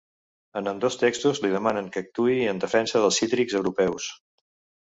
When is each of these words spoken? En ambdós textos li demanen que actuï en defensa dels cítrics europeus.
En 0.61 0.69
ambdós 0.71 0.97
textos 1.01 1.41
li 1.43 1.51
demanen 1.55 1.91
que 1.97 2.03
actuï 2.05 2.41
en 2.55 2.65
defensa 2.65 3.03
dels 3.05 3.21
cítrics 3.23 3.59
europeus. 3.61 4.09